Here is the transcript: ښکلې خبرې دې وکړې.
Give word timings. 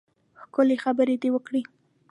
ښکلې 0.41 0.75
خبرې 0.83 1.15
دې 1.21 1.29
وکړې. 1.33 1.61